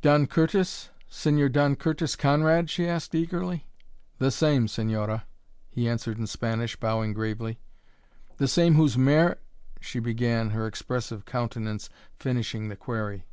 [0.00, 0.88] "Don Curtis?
[1.10, 3.66] Señor Don Curtis Conrad?" she asked eagerly.
[4.18, 5.24] "The same, señora,"
[5.68, 7.60] he answered in Spanish, bowing gravely.
[8.38, 9.36] "The same whose mare?"
[9.82, 13.26] she began, her expressive countenance finishing the query.